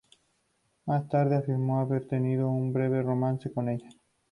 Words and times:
Más 0.87 1.07
tarde 1.09 1.35
afirmó 1.35 1.77
haber 1.79 2.07
tenido 2.07 2.49
un 2.49 2.73
breve 2.73 3.03
romance 3.03 3.53
con 3.53 3.69
ella. 3.69 3.87